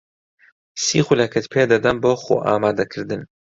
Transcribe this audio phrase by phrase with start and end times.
[0.83, 3.21] سی خولەکت پێ دەدەم بۆ خۆئامادەکردن.